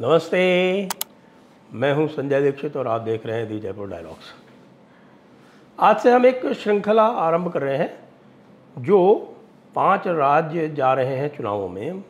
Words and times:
नमस्ते। 0.00 0.88
मैं 1.72 1.92
हूँ 1.94 2.06
संजय 2.08 2.40
दीक्षित 2.40 2.76
और 2.76 2.88
आप 2.88 3.00
देख 3.00 3.24
रहे 3.26 3.36
हैं 3.36 3.46
दी 3.48 3.58
जयपुर 3.60 3.88
डायलॉग्स। 3.88 4.32
आज 5.78 5.98
से 5.98 6.10
हम 6.12 6.26
एक 6.26 6.44
श्रृंखला 6.52 7.02
आरंभ 7.02 7.48
कर 7.52 7.62
रहे 7.62 7.76
हैं, 7.76 7.88
जो 8.76 9.14
पाँच 9.74 10.06
राज्य 10.08 10.68
जा 10.68 10.92
रहे 10.94 11.16
हैं 11.16 11.28
चुनावों 11.36 11.68
में। 11.68 12.02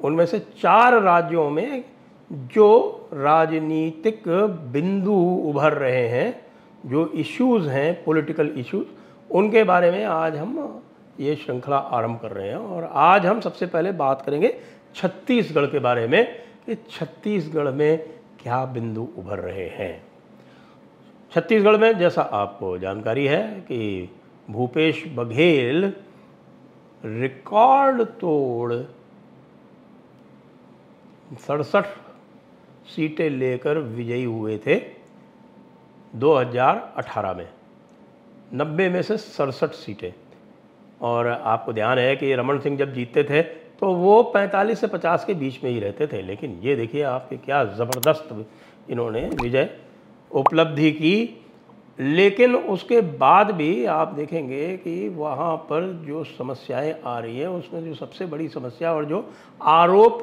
उनमें 0.00 0.24
से 0.26 0.38
चार 0.38 1.00
राज्यों 1.02 1.48
में 1.50 1.84
जो 2.32 3.08
राजनीतिक 3.14 4.28
बिंदु 4.72 5.20
उभर 5.50 5.72
रहे 5.74 6.06
हैं, 6.08 6.42
जो 6.86 7.06
इश्यूज़ 7.06 7.68
हैं 7.68 8.04
पॉलिटिकल 8.04 8.52
इश्यूज़ 8.56 8.86
उनके 9.30 9.64
बारे 9.64 9.90
में 9.90 10.04
आज 10.04 10.36
हम 10.36 10.82
ये 11.20 11.36
श्रृंखला 11.36 11.76
आरंभ 11.76 12.20
कर 12.22 12.32
रहे 12.32 12.48
हैं। 12.48 12.56
और 12.56 12.90
आज 12.92 13.26
हम 13.26 13.40
सबसे 13.40 13.66
पहले 13.66 13.92
बात 13.94 14.22
करेंगे 14.22 14.56
छत्तीसगढ़ 14.96 15.66
के 15.66 15.78
बारे 15.78 16.06
में 16.08 16.49
कि 16.70 16.76
छत्तीसगढ़ 16.90 17.70
में 17.70 17.98
क्या 18.42 18.64
बिंदु 18.64 19.08
उभर 19.18 19.38
रहे 19.38 19.68
हैं? 19.68 20.06
छत्तीसगढ़ 21.32 21.76
में 21.76 21.98
जैसा 21.98 22.22
आपको 22.22 22.78
जानकारी 22.78 23.26
है 23.26 23.60
कि 23.60 24.10
भूपेश 24.50 25.04
बघेल 25.08 25.92
रिकॉर्ड 27.04 28.02
तोड़ 28.02 28.74
सड़सठ 31.36 31.84
सीटें 32.86 33.30
लेकर 33.30 33.78
विजयी 33.78 34.24
हुए 34.24 34.58
थे 34.58 34.82
2018 36.14 37.34
में। 37.34 37.48
90 38.54 38.88
में 38.88 39.02
से 39.02 39.16
सड़सठ 39.16 39.70
सीटें। 39.70 40.12
और 41.00 41.26
आपको 41.26 41.72
ध्यान 41.72 41.98
है 41.98 42.16
कि 42.16 42.34
रमन 42.34 42.58
सिंह 42.58 42.76
जब 42.76 42.94
जीतते 42.94 43.24
थे 43.24 43.59
तो 43.80 43.92
वो 43.94 44.22
45 44.22 44.80
से 44.80 44.86
50 44.86 45.24
के 45.24 45.34
बीच 45.34 45.64
में 45.64 45.70
ही 45.70 45.80
रहते 45.80 46.06
थे। 46.06 46.22
लेकिन 46.22 46.60
ये 46.62 46.76
देखिए 46.76 47.02
आपके 47.02 47.36
क्या 47.36 47.64
ज़बरदस्त 47.64 48.46
इन्होंने 48.90 49.20
विजय 49.20 49.70
उपलब्धि 50.30 50.90
की। 50.92 51.36
लेकिन 51.98 52.54
उसके 52.56 53.00
बाद 53.00 53.50
भी 53.50 53.84
आप 53.84 54.08
देखेंगे 54.08 54.76
कि 54.76 55.08
वहाँ 55.08 55.56
पर 55.56 56.04
जो 56.06 56.24
समस्याएँ 56.24 56.94
आ 57.04 57.18
रही 57.18 57.38
हैं, 57.38 57.48
उसमें 57.48 57.84
जो 57.84 57.94
सबसे 57.94 58.26
बड़ी 58.26 58.48
समस्या 58.48 58.92
और 58.92 59.04
जो 59.04 59.24
आरोप 59.62 60.20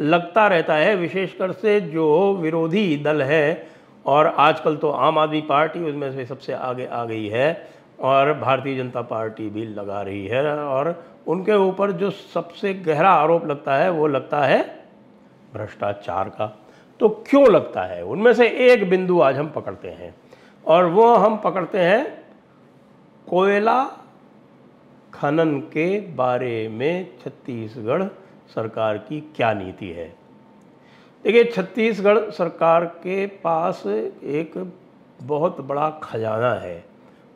लगता 0.00 0.46
रहता 0.46 0.74
है, 0.74 0.96
विशेषकर 0.96 1.52
से 1.52 1.80
जो 1.80 2.34
विरोधी 2.34 2.96
दल 2.96 3.22
है, 3.22 3.68
और 4.06 4.26
आजकल 4.26 4.76
तो 4.76 4.90
आम 4.90 5.18
आदमी 5.18 5.40
पार्टी 5.40 5.80
उसमें 5.80 6.12
से 6.12 6.26
सबसे 6.26 6.52
आगे 6.52 6.86
आ 6.86 7.04
गई 7.04 7.26
है। 7.26 7.68
और 8.00 8.32
भारतीय 8.32 8.76
जनता 8.76 9.02
पार्टी 9.02 9.48
भी 9.50 9.64
लगा 9.66 10.02
रही 10.02 10.26
है 10.26 10.58
और 10.58 11.04
उनके 11.26 11.52
ऊपर 11.52 11.92
जो 11.92 12.10
सबसे 12.10 12.74
गहरा 12.74 13.10
आरोप 13.10 13.46
लगता 13.46 13.76
है, 13.76 13.90
वो 13.90 14.06
लगता 14.06 14.40
है 14.40 14.62
भ्रष्टाचार 15.54 16.28
का। 16.28 16.58
तो 17.00 17.08
क्यों 17.08 17.46
लगता 17.48 17.82
है? 17.82 18.04
उनमें 18.04 18.34
से 18.34 18.48
एक 18.48 18.90
बिंदु 18.90 19.20
आज 19.20 19.36
हम 19.36 19.50
पकड़ते 19.50 19.88
हैं 19.88 20.14
और 20.66 20.84
वो 20.84 21.14
हम 21.14 21.36
पकड़ते 21.36 21.78
हैं 21.78 22.24
कोयला 23.28 23.84
खनन 25.14 25.60
के 25.60 26.00
बारे 26.00 26.68
में 26.68 27.18
छत्तीसगढ़ 27.24 28.02
सरकार 28.54 28.98
की 28.98 29.20
क्या 29.36 29.52
नीति 29.52 29.88
है? 29.88 30.14
देखिए, 31.24 31.44
छत्तीसगढ़ 31.44 32.30
सरकार 32.30 32.84
के 32.84 33.26
पास 33.26 33.82
एक 33.86 34.72
बहुत 35.22 35.60
बड़ा 35.60 35.90
खजाना 35.90 36.54
है। 36.54 36.89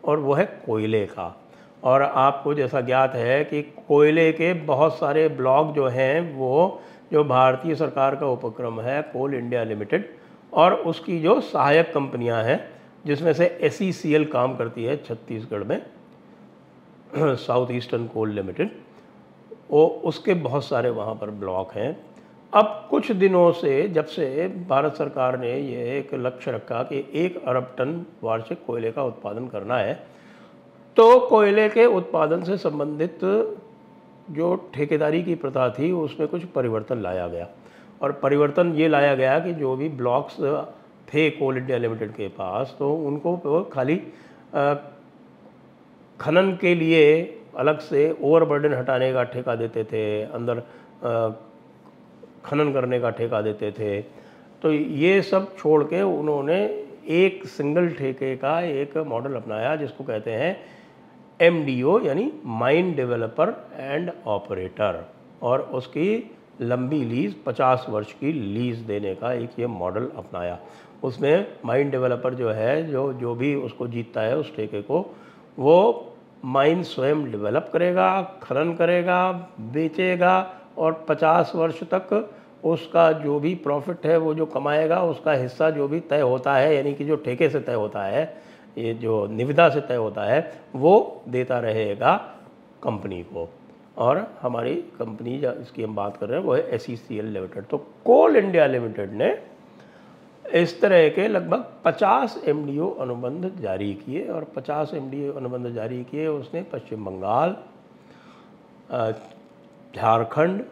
और 0.04 0.18
वो 0.18 0.34
है 0.34 0.44
कोयले 0.44 1.06
का। 1.06 1.40
और 1.84 2.02
आपको 2.02 2.54
जैसा 2.54 2.80
ज्ञात 2.80 3.14
है 3.14 3.44
कि 3.44 3.62
कोयले 3.62 4.32
के 4.32 4.52
बहुत 4.54 4.98
सारे 4.98 5.28
ब्लॉक 5.28 5.74
जो 5.74 5.88
हैं, 5.88 6.34
वो 6.34 6.80
जो 7.12 7.24
भारतीय 7.24 7.74
सरकार 7.74 8.16
का 8.16 8.26
उपक्रम 8.26 8.80
है, 8.80 9.02
कोल 9.02 9.34
इंडिया 9.34 9.64
लिमिटेड, 9.64 10.14
और 10.52 10.74
उसकी 10.74 11.20
जो 11.20 11.40
सहायक 11.40 11.92
कंपनियाँ 11.94 12.42
हैं, 12.42 12.70
जिसमें 13.06 13.32
से 13.32 13.58
एस 13.60 13.78
e 13.82 14.26
काम 14.32 14.56
करती 14.56 14.84
है 14.84 14.96
छत्तीसगढ़ 14.96 15.64
में, 15.64 15.86
साउथ 17.36 17.66
ईस्टर्न 17.70 18.06
कोल 18.06 18.30
लिमिटेड, 18.30 18.70
वो 19.70 19.86
उसके 19.86 20.34
बहुत 20.34 20.64
सारे 20.64 20.90
वहाँ 20.90 21.14
पर 21.14 21.30
ब्लॉक 21.30 21.72
हैं। 21.72 22.13
अब 22.54 22.86
कुछ 22.90 23.10
दिनों 23.12 23.50
से, 23.52 23.88
जब 23.88 24.06
से 24.06 24.46
भारत 24.68 24.94
सरकार 24.94 25.38
ने 25.38 25.50
यह 25.50 25.92
एक 25.94 26.14
लक्ष्य 26.16 26.50
रखा 26.52 26.82
कि 26.82 27.04
एक 27.14 27.42
अरब 27.46 27.74
टन 27.78 28.04
वार्षिक 28.22 28.58
कोयले 28.66 28.90
का 28.92 29.02
उत्पादन 29.04 29.46
करना 29.48 29.76
है 29.76 29.94
तो 30.96 31.18
कोयले 31.20 31.68
के 31.68 31.86
उत्पादन 31.86 32.42
से 32.42 32.56
संबंधित 32.58 33.18
जो 34.30 34.54
ठेकेदारी 34.74 35.22
की 35.22 35.34
प्रथा 35.34 35.68
थी, 35.70 35.90
उसमें 35.92 36.28
कुछ 36.28 36.44
परिवर्तन 36.54 37.00
लाया 37.02 37.26
गया। 37.28 37.48
और 38.00 38.12
परिवर्तन 38.22 38.72
ये 38.74 38.88
लाया 38.88 39.14
गया 39.14 39.38
कि 39.38 39.52
जो 39.54 39.74
भी 39.76 39.88
ब्लॉक्स 39.98 40.36
थे 41.08 41.28
कोल 41.30 41.56
इंडिया 41.58 41.78
लिमिटेड 41.78 42.12
के 42.12 42.28
पास 42.30 42.74
तो 42.78 42.92
उनको 43.06 43.62
खाली 43.72 43.96
खनन 46.20 46.56
के 46.60 46.74
लिए 46.74 47.02
अलग 47.56 47.78
से 47.80 48.10
ओवरबर्डन 48.22 48.74
हटाने 48.74 49.12
का 49.12 49.22
ठेका 49.24 49.54
देते 49.56 49.84
थे, 49.84 50.22
अंदर 50.22 50.62
खनन 52.44 52.72
करने 52.72 53.00
का 53.00 53.10
ठेका 53.10 53.40
देते 53.40 53.72
थे। 53.72 54.00
तो 54.62 54.72
ये 54.72 55.22
सब 55.22 55.56
छोड़ 55.56 55.84
के 55.84 56.02
उन्होंने 56.02 56.84
एक 57.08 57.46
सिंगल 57.46 57.88
ठेके 57.88 58.36
का 58.36 58.60
एक 58.60 58.96
मॉडल 58.96 59.34
अपनाया, 59.34 59.76
जिसको 59.76 60.04
कहते 60.04 60.30
हैं 60.30 60.56
एमडीओ 61.40 62.00
यानी 62.00 62.32
माइन 62.44 62.94
डेवलपर 62.94 63.70
एंड 63.76 64.10
ऑपरेटर 64.26 65.04
और 65.42 65.60
उसकी 65.60 66.30
लंबी 66.60 67.04
लीज़ 67.04 67.34
50 67.46 67.86
वर्ष 67.88 68.12
की 68.12 68.32
लीज़ 68.32 68.84
देने 68.84 69.14
का 69.14 69.32
एक 69.32 69.50
ये 69.58 69.66
मॉडल 69.66 70.08
अपनाया। 70.16 70.58
उसमें 71.02 71.46
माइन 71.64 71.90
डेवलपर 71.90 72.34
जो 72.34 72.50
है, 72.50 72.90
जो 72.90 73.12
जो 73.12 73.34
भी 73.34 73.54
उसको 73.54 73.88
जीतता 73.88 74.20
है 74.20 74.36
उस 74.36 74.56
ठेके 74.56 74.82
को, 74.82 75.14
वो 75.58 76.10
माइन 76.44 76.82
स्वयं 76.82 77.30
डेवलप 77.30 77.70
करेगा, 77.72 78.22
खनन 78.42 78.74
करेगा, 78.74 79.32
बेचेगा 79.60 80.60
और 80.78 81.04
50 81.08 81.54
वर्ष 81.54 81.82
तक 81.92 82.30
उसका 82.64 83.10
जो 83.14 83.38
भी 83.40 83.54
प्रॉफिट 83.56 84.06
है, 84.06 84.16
वो 84.16 84.34
जो 84.34 84.46
कमाएगा, 84.46 85.02
उसका 85.04 85.32
हिस्सा 85.32 85.70
जो 85.70 85.88
भी 85.88 86.00
तय 86.02 86.20
होता 86.20 86.54
है, 86.54 86.74
यानी 86.76 86.94
कि 86.94 87.04
जो 87.04 87.16
ठेके 87.16 87.48
से 87.48 87.60
तय 87.60 87.74
होता 87.74 88.04
है, 88.04 88.22
ये 88.76 88.94
जो 88.94 89.26
निविदा 89.26 89.68
से 89.68 89.80
तय 89.80 89.94
होता 89.96 90.24
है, 90.24 90.52
वो 90.76 91.22
देता 91.28 91.58
रहेगा 91.60 92.14
कंपनी 92.82 93.22
को। 93.24 93.48
और 93.98 94.26
हमारी 94.40 94.74
कंपनी 94.98 95.34
इसकी 95.36 95.82
हम 95.82 95.94
बात 95.94 96.16
कर 96.16 96.28
रहे 96.28 96.38
हैं, 96.38 96.46
वो 96.46 96.54
है 96.54 96.68
एस 96.74 96.84
सी 96.84 97.20
लिमिटेड 97.22 97.66
तो 97.66 97.78
कोल 98.04 98.36
इंडिया 98.36 98.66
लिमिटेड 98.66 99.12
ने 99.12 99.36
इस 100.44 100.80
तरह 100.80 101.08
के 101.08 101.26
लगभग 101.28 101.64
50 101.84 102.36
एम 102.48 102.66
अनुबंध 103.00 103.50
जारी 103.60 103.92
किए, 103.96 104.26
और 104.28 104.46
50 104.56 104.94
एम 104.94 105.10
अनुबंध 105.36 105.74
जारी 105.74 106.02
किए 106.04 106.26
उसने 106.28 106.62
पश्चिम 106.72 107.04
बंगाल 107.04 107.56
झारखंड 109.96 110.64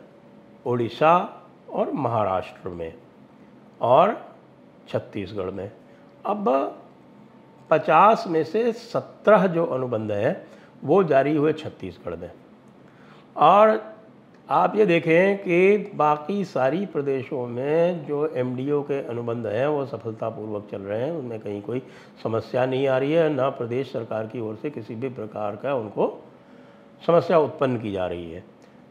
उड़ीसा 0.66 1.42
और 1.70 1.92
महाराष्ट्र 1.92 2.68
में 2.68 2.94
और 3.80 4.34
छत्तीसगढ़ 4.88 5.50
में। 5.50 5.70
अब 6.26 6.76
पचास 7.70 8.24
में 8.28 8.44
से 8.44 8.72
सत्रह 8.72 9.46
जो 9.46 9.66
अनुबंध 9.66 10.12
हैं, 10.12 10.46
वो 10.84 11.04
जारी 11.04 11.36
हुए 11.36 11.52
छत्तीसगढ़ 11.52 12.16
में। 12.16 12.30
और 13.36 13.92
आप 14.50 14.76
ये 14.76 14.86
देखें 14.86 15.38
कि 15.38 15.92
बाकी 15.94 16.44
सारी 16.44 16.86
प्रदेशों 16.86 17.46
में 17.46 18.06
जो 18.06 18.26
एमडीओ 18.26 18.82
के 18.82 19.02
अनुबंध 19.02 19.46
हैं, 19.46 19.66
वो 19.66 19.86
सफलतापूर्वक 19.86 20.68
चल 20.70 20.82
रहे 20.82 21.02
हैं। 21.02 21.12
उनमें 21.12 21.40
कहीं 21.40 21.62
कोई 21.62 21.82
समस्या 22.22 22.66
नहीं 22.66 22.88
आ 22.88 22.98
रही 22.98 23.12
है। 23.12 23.28
ना 23.28 23.50
प्रदेश 23.50 23.92
सरकार 23.92 24.26
की 24.26 24.40
ओर 24.40 24.56
से 24.56 24.70
किसी 24.70 24.94
भी 24.94 25.08
प्रकार 25.08 25.56
का 25.56 25.74
उनको 25.74 26.24
समस्या 27.06 27.38
उत्पन्न 27.38 27.78
की 27.78 27.92
जा 27.92 28.06
रही 28.06 28.32
है। 28.32 28.44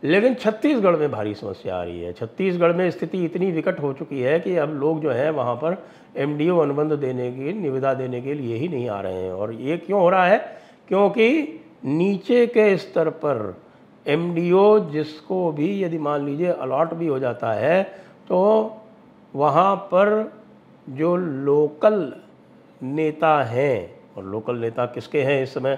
लेकिन 0.03 0.33
छत्तीसगढ़ 0.33 0.95
में 0.95 1.11
भारी 1.11 1.33
समस्या 1.33 1.75
आ 1.75 1.83
रही 1.83 2.01
है। 2.01 2.13
छत्तीसगढ़ 2.13 2.73
में 2.73 2.89
स्थिति 2.91 3.23
इतनी 3.25 3.51
विकट 3.51 3.79
हो 3.79 3.91
चुकी 3.93 4.21
है 4.21 4.39
कि 4.39 4.55
अब 4.57 4.73
लोग 4.73 5.01
जो 5.01 5.11
हैं 5.11 5.29
वहाँ 5.31 5.55
पर 5.55 5.83
एमडीओ 6.17 6.57
अनुबंध 6.57 6.93
देने 6.93 7.31
की, 7.31 7.53
निविदा 7.53 7.93
देने 7.93 8.21
के 8.21 8.33
लिए 8.33 8.55
ही 8.55 8.67
नहीं 8.67 8.89
आ 8.89 8.99
रहे 9.01 9.23
हैं। 9.23 9.31
और 9.31 9.53
ये 9.53 9.77
क्यों 9.77 10.01
हो 10.01 10.09
रहा 10.09 10.25
है? 10.25 10.37
क्योंकि 10.87 11.59
नीचे 11.85 12.45
के 12.47 12.75
स्तर 12.77 13.09
पर 13.09 13.61
एमडीओ 14.05 14.89
जिसको 14.89 15.51
भी 15.51 15.83
यदि 15.83 15.97
मान 15.97 16.25
लीजिए 16.25 16.47
अलॉट 16.47 16.93
भी 16.93 17.07
हो 17.07 17.19
जाता 17.19 17.51
है 17.53 17.83
तो 18.29 18.39
वहाँ 19.35 19.75
पर 19.75 20.31
जो 20.89 21.15
लोकल 21.15 22.13
नेता 22.81 23.43
हैं, 23.43 23.99
और 24.17 24.23
लोकल 24.23 24.55
नेता 24.55 24.85
किसके 24.85 25.21
हैं 25.21 25.41
इस 25.43 25.53
समय, 25.53 25.77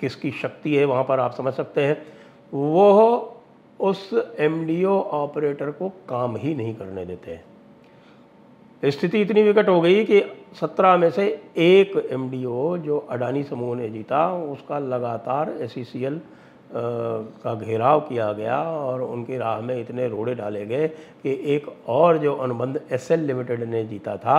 किसकी 0.00 0.30
शक्ति 0.32 0.74
है 0.76 0.84
वहाँ 0.84 1.04
पर 1.04 1.20
आप 1.20 1.34
समझ 1.34 1.52
सकते 1.54 1.84
हैं, 1.84 2.02
वो 2.52 3.31
उस 3.82 4.10
एमडीओ 4.38 4.98
ऑपरेटर 5.12 5.70
को 5.70 5.88
काम 6.08 6.36
ही 6.36 6.54
नहीं 6.54 6.74
करने 6.74 7.04
देते। 7.04 7.40
स्थिति 8.82 9.20
इतनी 9.20 9.42
विकट 9.42 9.68
हो 9.68 9.80
गई 9.80 10.04
कि 10.04 10.20
सत्रह 10.60 10.96
में 10.96 11.10
से 11.10 11.26
एक 11.58 11.96
एमडीओ 12.12 12.76
जो 12.78 12.98
अडानी 13.10 13.42
समूह 13.42 13.76
ने 13.76 13.88
जीता, 13.88 14.32
उसका 14.34 14.78
लगातार 14.78 15.50
एस 15.60 15.74
का 16.74 17.54
घेराव 17.54 18.00
किया 18.00 18.32
गया 18.32 18.56
और 18.62 19.02
उनकी 19.02 19.36
राह 19.38 19.60
में 19.60 19.80
इतने 19.80 20.08
रोड़े 20.08 20.34
डाले 20.34 20.64
गए 20.66 20.88
कि 21.22 21.32
एक 21.54 21.66
और 21.88 22.18
जो 22.18 22.34
अनुबंध 22.34 22.80
एस 22.92 23.10
लिमिटेड 23.12 23.62
ने 23.62 23.84
जीता 23.84 24.16
था 24.16 24.36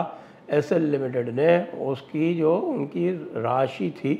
एस 0.50 0.72
एल 0.72 0.84
लिमिटेड 0.92 1.30
ने 1.30 1.50
उसकी 1.86 2.34
जो 2.36 2.56
उनकी 2.58 3.10
राशि 3.42 3.90
थी 3.98 4.16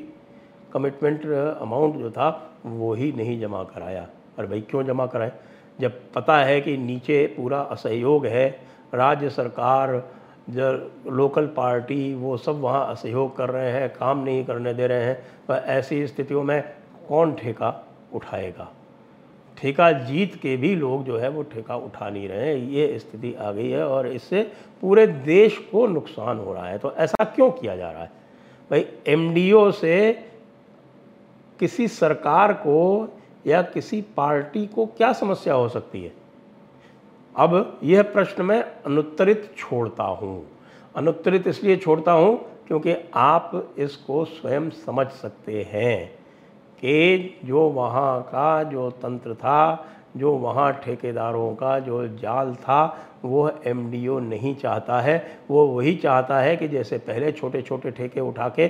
कमिटमेंट 0.72 1.26
अमाउंट 1.26 1.96
जो 1.96 2.10
था, 2.10 2.28
वो 2.66 2.94
ही 2.94 3.12
नहीं 3.12 3.40
जमा 3.40 3.62
कराया। 3.64 4.06
अरे 4.38 4.48
भाई 4.48 4.60
क्यों 4.60 4.82
जमा 4.84 5.06
कराए? 5.06 5.32
जब 5.80 6.00
पता 6.14 6.38
है 6.38 6.60
कि 6.60 6.76
नीचे 6.76 7.26
पूरा 7.36 7.60
असहयोग 7.60 8.26
है, 8.26 8.48
राज्य 8.94 9.30
सरकार, 9.30 10.02
जो 10.50 10.72
लोकल 11.10 11.46
पार्टी, 11.46 12.14
वो 12.14 12.36
सब 12.36 12.60
वहाँ 12.60 12.86
असहयोग 12.92 13.36
कर 13.36 13.50
रहे 13.50 13.70
हैं, 13.70 13.88
काम 13.90 14.24
नहीं 14.24 14.44
करने 14.44 14.74
दे 14.74 14.86
रहे 14.86 15.04
हैं 15.04 15.14
तो 15.48 15.54
ऐसी 15.54 16.06
स्थितियों 16.06 16.42
में 16.42 16.62
कौन 17.08 17.34
ठेका 17.34 17.70
उठाएगा? 18.14 18.70
ठेका 19.58 19.90
जीत 19.92 20.34
के 20.34 20.56
भी 20.56 20.74
लोग 20.74 21.04
जो 21.04 21.16
है 21.18 21.28
वो 21.28 21.42
ठेका 21.42 21.76
उठा 21.76 22.08
नहीं 22.10 22.28
रहे 22.28 22.48
हैं। 22.48 22.70
ये 22.70 22.98
स्थिति 22.98 23.34
आ 23.34 23.52
गई 23.52 23.70
है 23.70 23.86
और 23.86 24.06
इससे 24.08 24.42
पूरे 24.80 25.06
देश 25.06 25.58
को 25.72 25.86
नुकसान 25.86 26.38
हो 26.38 26.52
रहा 26.54 26.68
है। 26.68 26.78
तो 26.78 26.92
ऐसा 26.92 27.24
क्यों 27.24 27.50
किया 27.50 27.76
जा 27.76 27.90
रहा 27.90 28.02
है? 28.02 28.10
भाई 28.70 28.86
एमडीओ 29.06 29.70
से 29.70 30.12
किसी 31.60 31.88
सरकार 31.88 32.52
को 32.52 33.08
या 33.46 33.62
किसी 33.62 34.00
पार्टी 34.02 34.66
को 34.66 34.86
क्या 34.86 35.12
समस्या 35.12 35.54
हो 35.54 35.68
सकती 35.68 36.02
है? 36.02 36.12
अब 37.36 37.80
यह 37.82 38.02
प्रश्न 38.02 38.42
मैं 38.42 38.62
अनुत्तरित 38.62 39.54
छोड़ता 39.58 40.04
हूँ। 40.04 40.46
अनुत्तरित 40.96 41.46
इसलिए 41.46 41.76
छोड़ता 41.76 42.12
हूँ 42.12 42.36
क्योंकि 42.66 42.94
आप 43.14 43.74
इसको 43.78 44.24
स्वयं 44.24 44.70
समझ 44.70 45.06
सकते 45.06 45.62
हैं। 45.62 46.23
कि 46.74 47.40
जो 47.44 47.60
वहाँ 47.70 48.20
का 48.22 48.62
जो 48.62 48.90
तंत्र 49.02 49.34
था, 49.34 49.86
जो 50.16 50.32
वहाँ 50.32 50.72
ठेकेदारों 50.84 51.54
का 51.54 51.78
जो 51.80 52.06
जाल 52.18 52.54
था 52.54 52.84
वो 53.24 53.50
एमडीओ 53.66 54.18
नहीं 54.18 54.54
चाहता 54.54 55.00
है। 55.00 55.16
वो 55.50 55.66
वही 55.66 55.94
चाहता 55.96 56.38
है 56.38 56.56
कि 56.56 56.68
जैसे 56.68 56.98
पहले 56.98 57.30
छोटे 57.32 57.62
छोटे 57.62 57.90
ठेके 57.90 58.20
उठा 58.20 58.48
के 58.48 58.64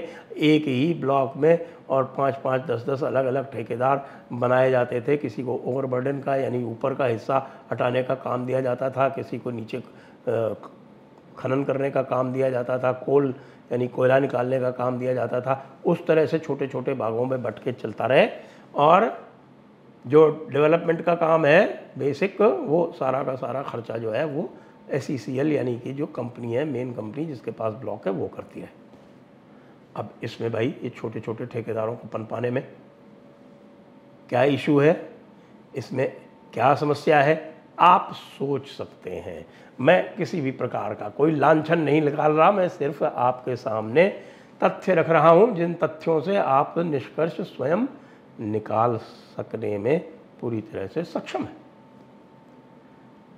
एक 0.46 0.66
ही 0.66 0.92
ब्लॉक 0.94 1.36
में 1.36 1.66
और 1.90 2.04
पाँच 2.18 2.36
पाँच 2.44 2.62
दस 2.62 2.84
दस 2.88 3.02
अलग 3.02 3.26
अलग 3.26 3.50
ठेकेदार 3.52 4.04
बनाए 4.32 4.70
जाते 4.70 5.00
थे। 5.00 5.16
किसी 5.16 5.42
को 5.42 5.60
ओवरबर्डन 5.64 6.20
का 6.20 6.36
यानी 6.36 6.62
ऊपर 6.64 6.94
का 6.94 7.06
हिस्सा 7.06 7.46
हटाने 7.72 8.02
का 8.02 8.14
काम 8.14 8.46
दिया 8.46 8.60
जाता 8.60 8.90
था, 8.90 9.08
किसी 9.08 9.38
को 9.38 9.50
नीचे 9.50 9.82
खनन 11.38 11.64
करने 11.64 11.90
का 11.90 12.02
काम 12.02 12.32
दिया 12.32 12.50
जाता 12.50 12.78
था, 12.78 12.92
कोल 12.92 13.34
यानी 13.72 13.88
कोयला 13.88 14.18
निकालने 14.18 14.60
का 14.60 14.70
काम 14.70 14.98
दिया 14.98 15.14
जाता 15.14 15.40
था, 15.40 15.64
उस 15.86 16.06
तरह 16.06 16.26
से 16.26 16.38
छोटे 16.38 16.66
छोटे 16.68 16.94
भागों 16.94 17.24
में 17.26 17.42
बट 17.42 17.58
के 17.58 17.72
चलता 17.72 18.06
रहे 18.06 18.28
और 18.74 19.12
जो 20.04 20.48
डेवलपमेंट 20.52 21.00
का 21.02 21.14
काम 21.14 21.44
है, 21.46 21.92
बेसिक 21.98 22.40
वो 22.40 22.92
सारा 22.98 23.22
का 23.22 23.34
सारा 23.34 23.62
खर्चा 23.62 23.96
जो 23.98 24.10
है 24.10 24.24
वो 24.24 24.50
एस 24.90 25.06
e 25.10 25.28
यानी 25.28 25.78
कि 25.78 25.92
जो 25.92 26.06
कंपनी 26.06 26.54
है, 26.54 26.64
मेन 26.64 26.92
कंपनी 26.94 27.24
जिसके 27.26 27.50
पास 27.50 27.74
ब्लॉक 27.74 28.06
है, 28.06 28.12
वो 28.12 28.28
करती 28.28 28.60
है। 28.60 28.70
अब 29.96 30.10
इसमें 30.22 30.50
भाई 30.52 30.74
ये 30.82 30.90
छोटे 30.90 31.20
छोटे 31.20 31.46
ठेकेदारों 31.46 31.94
को 31.96 32.08
पन 32.08 32.24
पाने 32.24 32.50
में 32.50 32.62
क्या 34.28 34.42
इशू 34.44 34.78
है? 34.78 35.08
इसमें 35.76 36.12
क्या 36.52 36.74
समस्या 36.74 37.20
है? 37.22 37.53
आप 37.78 38.10
सोच 38.12 38.66
सकते 38.68 39.10
हैं। 39.10 39.44
मैं 39.80 40.14
किसी 40.16 40.40
भी 40.40 40.50
प्रकार 40.50 40.94
का 40.94 41.08
कोई 41.08 41.34
लांछन 41.34 41.78
नहीं 41.78 42.02
निकाल 42.02 42.32
रहा, 42.32 42.50
मैं 42.52 42.68
सिर्फ़ 42.68 43.04
आपके 43.04 43.56
सामने 43.56 44.08
तथ्य 44.62 44.94
रख 44.94 45.08
रहा 45.10 45.28
हूँ, 45.28 45.54
जिन 45.54 45.74
तथ्यों 45.74 46.20
से 46.20 46.36
आप 46.36 46.74
निष्कर्ष 46.78 47.40
स्वयं 47.40 47.86
निकाल 48.40 48.96
सकने 49.36 49.78
में 49.78 49.98
पूरी 50.40 50.60
तरह 50.60 50.86
से 50.86 51.04
सक्षम 51.04 51.42
है। 51.42 51.56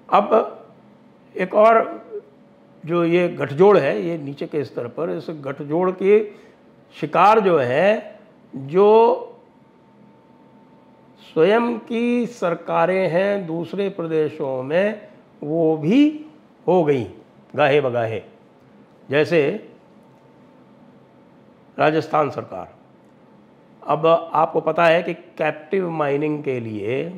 अब 0.09 0.67
एक 1.37 1.55
और 1.55 2.05
जो 2.85 3.05
ये 3.05 3.29
गठजोड़ 3.29 3.77
है, 3.79 4.03
ये 4.03 4.19
नीचे 4.19 4.47
के 4.47 4.65
स्तर 4.65 4.87
पर, 4.89 5.11
इस 5.11 5.27
गठजोड़ 5.31 5.91
के 5.91 6.21
शिकार 6.97 7.41
जो 7.41 7.59
है, 7.59 8.21
जो 8.55 9.33
स्वयं 11.33 11.79
की 11.79 12.27
सरकारें 12.27 13.09
हैं 13.09 13.47
दूसरे 13.47 13.89
प्रदेशों 13.89 14.63
में, 14.63 15.09
वो 15.43 15.77
भी 15.77 16.27
हो 16.67 16.85
गई, 16.85 17.05
गाहे 17.57 17.81
बगाहे। 17.81 18.23
जैसे 19.11 19.69
राजस्थान 21.79 22.31
सरकार। 22.31 22.75
अब 23.87 24.31
आपको 24.33 24.61
पता 24.61 24.85
है 24.87 25.03
कि 25.03 25.15
कैप्टिव 25.15 25.91
माइनिंग 25.91 26.45
के 26.45 26.61
लिए 26.61 27.11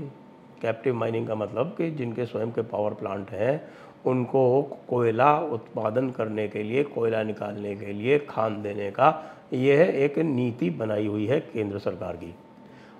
कैप्टिव 0.62 0.94
माइनिंग 0.94 1.28
का 1.28 1.34
मतलब 1.34 1.74
कि 1.78 1.90
जिनके 1.90 2.26
स्वयं 2.26 2.50
के 2.50 2.62
पावर 2.62 2.94
प्लांट 2.94 3.30
हैं, 3.30 3.68
उनको 4.06 4.62
कोयला 4.62 5.38
उत्पादन 5.38 6.10
करने 6.10 6.48
के 6.48 6.62
लिए, 6.62 6.82
कोयला 6.84 7.22
निकालने 7.22 7.76
के 7.76 7.86
लिए, 7.86 8.18
खान 8.18 8.62
देने 8.62 8.90
का, 8.90 9.36
यह 9.52 9.80
एक 9.80 10.18
नीति 10.18 10.70
बनाई 10.70 11.06
हुई 11.06 11.26
है 11.26 11.40
केंद्र 11.40 11.78
सरकार 11.78 12.16
की। 12.16 12.34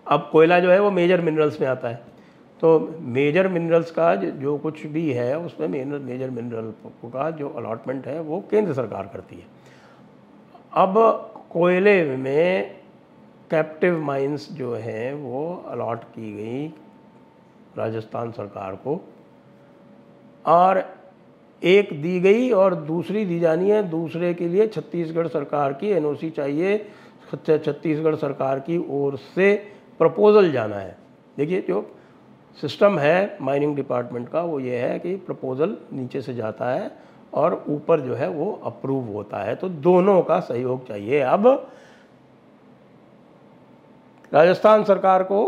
अब 0.09 0.29
कोयला 0.33 0.61
जो 0.61 0.71
है 0.71 0.81
वो 0.81 0.91
मेजर 0.91 1.21
मिनरल्स 1.21 1.61
में 1.61 1.69
आता 1.69 1.89
है। 1.89 2.03
तो 2.61 2.95
मेजर 3.01 3.49
मिनरल्स 3.49 3.91
का 3.91 4.15
जो 4.15 4.59
कुछ 4.59 4.87
भी 4.87 5.13
है, 5.13 5.39
उसमें 5.39 5.69
मेजर 5.69 6.31
मिनरल 6.31 6.73
का 7.05 7.31
जो 7.31 7.49
अलॉटमेंट 7.49 8.07
है, 8.07 8.21
वो 8.21 8.45
केंद्र 8.51 8.73
सरकार 8.73 9.11
करती 9.13 9.37
है। 9.37 9.47
अब 10.73 10.95
कोयले 11.51 12.17
में 12.17 12.77
कैप्टिव 13.51 14.01
माइंस 14.01 14.49
जो 14.53 14.75
हैं, 14.75 15.15
वो 15.15 15.65
अलॉट 15.69 16.05
की 16.05 16.33
गई 16.33 16.67
राजस्थान 17.79 18.33
सरकार 18.33 18.75
को। 18.77 19.01
और 20.47 20.85
एक 21.65 22.03
दी 22.03 22.21
गई 22.21 22.51
और 22.51 22.75
दूसरी 22.75 23.25
दी 23.25 23.41
जानी 23.41 23.71
है। 23.71 23.83
दूसरे 23.83 24.35
के 24.35 24.49
लिए 24.49 24.67
छत्तीसगढ़ 24.67 25.27
सरकार 25.27 25.73
की 25.73 25.89
एनओसी 25.89 26.31
चाहिए। 26.31 26.79
छत्तीसगढ़ 27.47 28.15
सरकार 28.15 28.61
की 28.61 28.87
ओर 28.91 29.17
से 29.17 29.78
प्रपोज़ल 29.99 30.51
जाना 30.53 30.77
है। 30.77 30.97
देखिए 31.37 31.61
जो 31.61 31.87
सिस्टम 32.59 32.99
है 32.99 33.37
माइनिंग 33.41 33.75
डिपार्टमेंट 33.77 34.29
का, 34.29 34.41
वो 34.43 34.61
ये 34.61 34.79
है 34.79 34.99
कि 34.99 35.15
प्रपोज़ल 35.17 35.77
नीचे 35.93 36.21
से 36.23 36.35
जाता 36.35 36.71
है 36.71 36.91
और 37.35 37.65
ऊपर 37.69 38.01
जो 38.01 38.15
है 38.15 38.29
वो 38.29 38.53
अप्रूव 38.65 39.13
होता 39.13 39.43
है। 39.43 39.55
तो 39.57 39.69
दोनों 39.69 40.21
का 40.23 40.39
सहयोग 40.41 40.87
चाहिए। 40.89 41.21
अब 41.21 41.47
राजस्थान 44.33 44.85
सरकार 44.85 45.23
को 45.23 45.41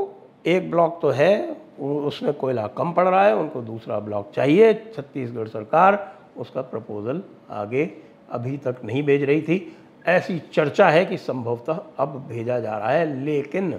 एक 0.46 0.70
ब्लॉक 0.70 0.98
तो 1.02 1.10
है, 1.10 1.56
उसमें 1.80 2.32
कोयला 2.34 2.66
कम 2.68 2.92
पड़ 2.92 3.08
रहा 3.08 3.24
है, 3.24 3.34
उनको 3.36 3.60
दूसरा 3.62 3.98
ब्लॉक 3.98 4.30
चाहिए। 4.34 4.72
छत्तीसगढ़ 4.96 5.48
सरकार 5.48 6.16
उसका 6.36 6.62
प्रपोज़ल 6.62 7.22
आगे 7.50 7.90
अभी 8.30 8.56
तक 8.56 8.76
नहीं 8.84 9.02
भेज 9.02 9.22
रही 9.22 9.42
थी। 9.42 9.76
ऐसी 10.06 10.38
चर्चा 10.52 10.88
है 10.88 11.04
कि 11.06 11.16
संभवतः 11.16 11.80
अब 11.98 12.16
भेजा 12.28 12.58
जा 12.60 12.76
रहा 12.78 12.90
है, 12.90 13.24
लेकिन 13.24 13.72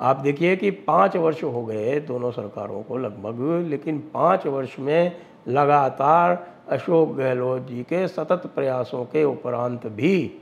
आप 0.00 0.16
देखिए 0.16 0.56
कि 0.56 0.70
पाँच 0.70 1.16
वर्ष 1.16 1.42
हो 1.44 1.64
गए 1.64 1.98
दोनों 2.00 2.30
सरकारों 2.30 2.82
को 2.82 2.96
लगभग, 2.96 3.66
लेकिन 3.68 3.98
पाँच 4.14 4.46
वर्ष 4.46 4.78
में 4.78 5.16
लगातार 5.48 6.46
अशोक 6.68 7.14
गहलोत 7.16 7.66
जी 7.66 7.82
के 7.82 8.06
सतत 8.08 8.42
प्रयासों 8.54 9.04
के 9.04 9.24
उपरांत 9.24 9.86
भी 9.86 10.40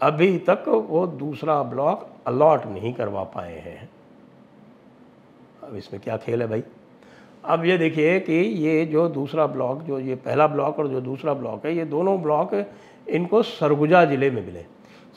अभी 0.00 0.36
तक 0.38 0.64
वो 0.88 1.06
दूसरा 1.06 1.62
ब्लॉक 1.62 2.06
अलॉट 2.26 2.66
नहीं 2.66 2.92
करवा 2.92 3.22
पाए 3.24 3.58
हैं। 3.58 3.88
अब 5.62 5.76
इसमें 5.76 6.00
क्या 6.02 6.16
खेल 6.16 6.42
है 6.42 6.48
भाई? 6.48 6.62
अब 7.44 7.64
ये 7.64 7.76
देखिए 7.78 8.18
कि 8.20 8.32
ये 8.32 8.84
जो 8.86 9.08
दूसरा 9.08 9.46
ब्लॉक, 9.46 9.82
जो 9.82 9.98
ये 9.98 10.14
पहला 10.16 10.46
ब्लॉक 10.46 10.78
और 10.78 10.88
जो 10.88 11.00
दूसरा 11.00 11.34
ब्लॉक 11.34 11.66
है, 11.66 11.74
ये 11.76 11.84
दोनों 11.84 12.20
ब्लॉक 12.22 12.54
इनको 13.06 13.42
सरगुजा 13.42 14.04
ज़िले 14.04 14.30
में 14.30 14.44
मिले। 14.46 14.64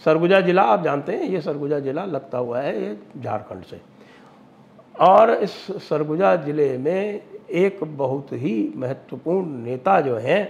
सरगुजा 0.03 0.39
ज़िला, 0.41 0.61
आप 0.63 0.83
जानते 0.83 1.11
हैं, 1.11 1.23
ये 1.23 1.41
सरगुजा 1.41 1.79
ज़िला 1.79 2.05
लगता 2.05 2.37
हुआ 2.37 2.59
है 2.61 2.81
ये 2.81 2.97
झारखंड 3.17 3.63
से। 3.63 3.79
और 4.95 5.31
इस 5.33 5.51
सरगुजा 5.81 6.35
ज़िले 6.35 6.77
में 6.77 7.21
एक 7.51 7.79
बहुत 7.97 8.33
ही 8.33 8.73
महत्वपूर्ण 8.75 9.63
नेता 9.63 9.99
जो 10.01 10.15
हैं, 10.17 10.41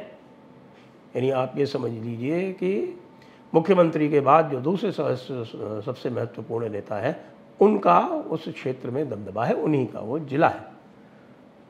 यानी 1.16 1.30
आप 1.32 1.54
ये 1.58 1.66
समझ 1.66 1.92
लीजिए 1.92 2.52
कि 2.54 3.00
मुख्यमंत्री 3.54 4.10
के 4.10 4.20
बाद 4.20 4.50
जो 4.52 4.60
दूसरे 4.62 4.92
सबसे 4.92 6.10
महत्वपूर्ण 6.10 6.70
नेता 6.70 6.96
है, 6.96 7.20
उनका 7.60 8.00
उस 8.00 8.48
क्षेत्र 8.48 8.90
में 8.92 9.10
दबदबा 9.10 9.46
है, 9.46 9.54
उन्हीं 9.56 9.86
का 9.88 10.00
वो 10.00 10.20
ज़िला 10.22 10.48
है। 10.48 10.74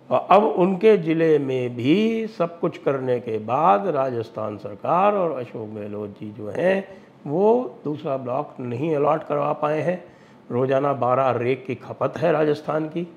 और 0.09 0.27
अब 0.31 0.43
उनके 0.43 0.97
ज़िले 0.97 1.37
में 1.39 1.75
भी 1.75 2.27
सब 2.29 2.59
कुछ 2.59 2.77
करने 2.77 3.19
के 3.19 3.37
बाद 3.45 3.87
राजस्थान 3.87 4.57
सरकार 4.57 5.15
और 5.15 5.31
अशोक 5.39 5.69
गहलोत 5.69 6.19
जी 6.19 6.31
जो 6.31 6.49
हैं 6.49 7.04
वो 7.25 7.79
दूसरा 7.83 8.17
ब्लॉक 8.17 8.55
नहीं 8.59 8.95
अलॉट 8.95 9.23
करवा 9.23 9.51
पाए 9.53 9.81
हैं। 9.81 10.03
रोज़ाना 10.51 10.93
बारह 10.95 11.29
रेक 11.37 11.65
की 11.65 11.75
खपत 11.77 12.17
है 12.17 12.31
राजस्थान 12.31 12.87
की। 12.87 13.07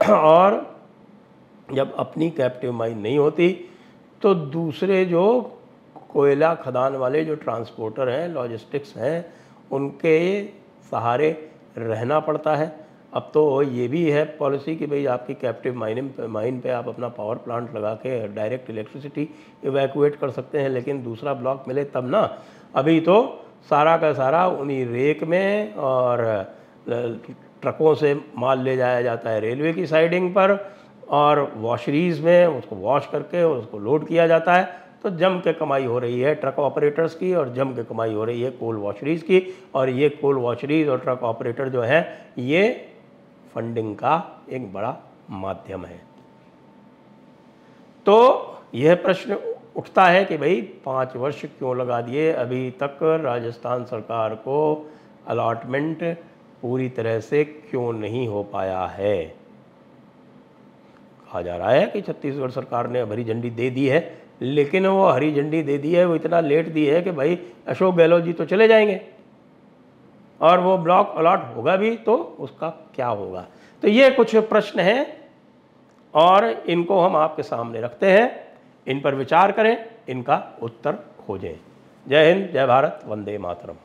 और 0.00 0.66
जब 1.68 1.94
अपनी 1.94 2.30
कैप्टिव 2.30 2.72
माइन 2.72 2.98
नहीं 2.98 3.18
होती 3.18 3.48
तो 4.22 4.34
दूसरे 4.34 5.04
जो 5.04 5.24
कोयला 6.10 6.54
खदान 6.56 6.96
वाले 6.96 7.24
जो 7.24 7.34
ट्रांसपोर्टर 7.36 8.08
हैं 8.08 8.28
लॉजिस्टिक्स 8.28 8.96
हैं, 8.96 9.24
उनके 9.70 10.44
सहारे 10.92 11.30
रहना 11.78 12.18
पड़ता 12.20 12.54
है। 12.56 12.68
अब 13.12 13.30
तो 13.34 13.62
ये 13.62 13.86
भी 13.88 14.04
है 14.10 14.24
पॉलिसी 14.38 14.74
कि 14.76 14.86
भाई 14.86 15.04
आपकी 15.08 15.34
कैप्टिव 15.34 15.74
माइन 15.74 16.10
माइन 16.30 16.60
पे 16.60 16.70
आप 16.70 16.88
अपना 16.88 17.08
पावर 17.10 17.36
प्लांट 17.36 17.74
लगा 17.76 17.94
के 17.96 18.26
डायरेक्ट 18.28 18.70
इलेक्ट्रिसिटी 18.70 19.28
इवैक्यूएट 19.64 20.16
कर 20.16 20.30
सकते 20.30 20.58
हैं, 20.58 20.68
लेकिन 20.68 21.02
दूसरा 21.02 21.34
ब्लॉक 21.34 21.64
मिले 21.68 21.84
तब 21.86 22.10
ना। 22.10 22.20
अभी 22.74 23.00
तो 23.00 23.39
सारा 23.68 23.96
का 23.96 24.12
सारा 24.12 24.46
उन्हीं 24.48 24.84
रेक 24.86 25.22
में 25.24 25.74
और 25.74 26.22
ट्रकों 27.62 27.94
से 27.94 28.14
माल 28.38 28.60
ले 28.60 28.76
जाया 28.76 29.02
जाता 29.02 29.30
है 29.30 29.40
रेलवे 29.40 29.72
की 29.72 29.86
साइडिंग 29.86 30.30
पर 30.30 30.56
और 31.10 31.40
वॉशरीज 31.56 32.20
में 32.20 32.46
उसको 32.46 32.76
वॉश 32.76 33.06
करके 33.06 33.42
उसको 33.44 33.78
लोड 33.78 34.06
किया 34.08 34.26
जाता 34.26 34.54
है। 34.54 34.68
तो 35.02 35.10
जम 35.10 35.38
के 35.38 35.52
कमाई 35.52 35.84
हो 35.84 35.98
रही 35.98 36.20
है 36.20 36.34
ट्रक 36.34 36.58
ऑपरेटर्स 36.58 37.14
की 37.14 37.32
और 37.34 37.52
जम 37.54 37.72
के 37.74 37.84
कमाई 37.84 38.12
हो 38.14 38.24
रही 38.24 38.42
है 38.42 38.50
कोल 38.50 38.76
वॉशरीज 38.76 39.22
की 39.22 39.42
और 39.74 39.88
ये 39.88 40.08
कोल 40.10 40.36
वॉशरीज 40.36 40.88
और 40.88 40.98
ट्रक 40.98 41.22
ऑपरेटर 41.22 41.68
जो 41.68 41.82
हैं, 41.82 42.32
ये 42.38 42.68
फंडिंग 43.54 43.94
का 43.96 44.44
एक 44.50 44.72
बड़ा 44.72 44.96
माध्यम 45.30 45.84
है। 45.84 46.00
तो 48.06 48.56
यह 48.74 48.94
प्रश्न 48.94 49.38
उठता 49.76 50.04
है 50.04 50.24
कि 50.24 50.36
भाई 50.36 50.60
पाँच 50.60 51.16
वर्ष 51.16 51.44
क्यों 51.44 51.76
लगा 51.76 52.00
दिए? 52.00 52.32
अभी 52.32 52.70
तक 52.70 52.98
राजस्थान 53.02 53.84
सरकार 53.84 54.34
को 54.34 54.90
अलाटमेंट 55.26 56.02
पूरी 56.62 56.88
तरह 56.88 57.20
से 57.20 57.44
क्यों 57.44 57.92
नहीं 57.92 58.28
हो 58.28 58.42
पाया 58.42 58.86
है? 58.86 59.24
कहा 61.24 61.42
जा 61.42 61.56
रहा 61.56 61.70
है 61.70 61.86
कि 61.86 62.00
छत्तीसगढ़ 62.00 62.50
सरकार 62.50 62.90
ने 62.90 63.00
हरी 63.00 63.24
झंडी 63.24 63.50
दे 63.50 63.70
दी 63.70 63.86
है, 63.86 64.18
लेकिन 64.42 64.86
वो 64.86 65.06
हरी 65.06 65.32
झंडी 65.34 65.62
दे 65.62 65.78
दी 65.78 65.92
है, 65.94 66.04
वो 66.04 66.14
इतना 66.14 66.40
लेट 66.40 66.68
दी 66.68 66.86
है 66.86 67.02
कि 67.02 67.10
भाई 67.10 67.38
अशोक 67.66 67.94
गहलोत 67.94 68.22
जी 68.22 68.32
तो 68.32 68.44
चले 68.44 68.68
जाएँगे। 68.68 69.00
और 70.40 70.60
वो 70.60 70.78
ब्लॉक 70.78 71.14
अलॉट 71.16 71.40
होगा 71.56 71.76
भी 71.76 71.96
तो 71.96 72.36
उसका 72.40 72.68
क्या 72.68 73.06
होगा? 73.06 73.46
तो 73.82 73.88
ये 73.88 74.10
कुछ 74.10 74.36
प्रश्न 74.36 74.80
हैं 74.80 75.30
और 76.14 76.50
इनको 76.50 77.00
हम 77.00 77.16
आपके 77.16 77.42
सामने 77.42 77.80
रखते 77.80 78.12
हैं। 78.12 78.49
इन 78.90 79.00
पर 79.00 79.14
विचार 79.14 79.52
करें 79.52 79.74
इनका 80.08 80.36
उत्तर 80.62 80.96
खोजें 81.18 81.54
जय 82.06 82.32
हिंद 82.32 82.50
जय 82.52 82.66
भारत 82.66 83.00
वंदे 83.06 83.38
मातरम। 83.38 83.76